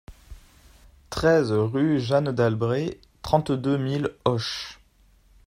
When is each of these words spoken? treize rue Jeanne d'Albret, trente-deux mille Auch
treize 1.11 1.51
rue 1.51 1.99
Jeanne 1.99 2.31
d'Albret, 2.31 2.97
trente-deux 3.21 3.77
mille 3.77 4.09
Auch 4.25 4.79